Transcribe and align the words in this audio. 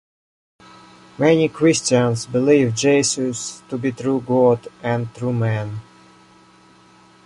Many 1.19 1.47
Christians 1.47 2.25
believe 2.25 2.73
Jesus 2.73 3.61
to 3.69 3.77
be 3.77 3.91
true 3.91 4.19
God 4.19 4.67
and 4.81 5.13
true 5.13 5.31
man. 5.31 5.79